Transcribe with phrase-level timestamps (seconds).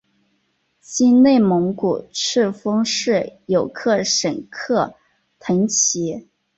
[0.79, 4.95] 今内蒙古赤峰市有克什克
[5.39, 6.27] 腾旗。